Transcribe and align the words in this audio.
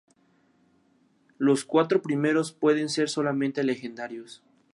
Los 1.37 1.63
cuatro 1.63 2.01
primeros 2.01 2.51
pueden 2.53 2.89
ser 2.89 3.07
solamente 3.07 3.63
legendarios. 3.63 4.41